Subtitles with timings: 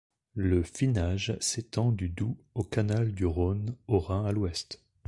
[0.33, 4.81] Le Finage s'étend du Doubs au canal du Rhône au Rhin à l'ouest.